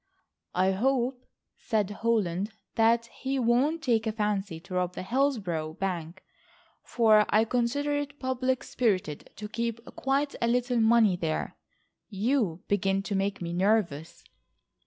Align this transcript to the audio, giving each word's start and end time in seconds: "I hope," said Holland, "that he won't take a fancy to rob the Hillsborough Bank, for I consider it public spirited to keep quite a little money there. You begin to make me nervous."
"I 0.55 0.71
hope," 0.71 1.27
said 1.59 1.91
Holland, 1.91 2.49
"that 2.73 3.05
he 3.21 3.37
won't 3.37 3.83
take 3.83 4.07
a 4.07 4.11
fancy 4.11 4.59
to 4.61 4.73
rob 4.73 4.93
the 4.95 5.03
Hillsborough 5.03 5.73
Bank, 5.73 6.23
for 6.81 7.27
I 7.29 7.43
consider 7.45 7.91
it 7.97 8.19
public 8.19 8.63
spirited 8.63 9.29
to 9.35 9.47
keep 9.47 9.85
quite 9.95 10.33
a 10.41 10.47
little 10.47 10.79
money 10.79 11.17
there. 11.17 11.55
You 12.09 12.63
begin 12.67 13.03
to 13.03 13.15
make 13.15 13.43
me 13.43 13.53
nervous." 13.53 14.23